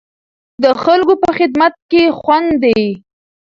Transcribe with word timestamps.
د 0.63 0.65
خلکو 0.83 1.13
په 1.23 1.29
خدمت 1.37 1.73
کې 1.91 2.03
خوند 2.19 2.49
دی. 2.63 2.83